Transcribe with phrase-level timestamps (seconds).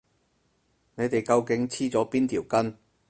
[0.95, 2.75] 你哋究竟黐咗邊條筋？